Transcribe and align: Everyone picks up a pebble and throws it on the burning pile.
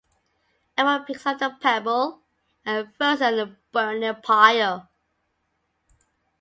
Everyone 0.79 1.05
picks 1.05 1.27
up 1.27 1.39
a 1.43 1.55
pebble 1.61 2.23
and 2.65 2.91
throws 2.97 3.21
it 3.21 3.25
on 3.25 3.35
the 3.37 3.55
burning 3.71 4.15
pile. 4.23 4.89